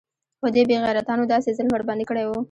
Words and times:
خو 0.39 0.47
دې 0.55 0.63
بې 0.69 0.75
غيرتانو 0.83 1.23
داسې 1.33 1.49
ظلم 1.57 1.71
ورباندې 1.73 2.05
كړى 2.09 2.23
و. 2.25 2.31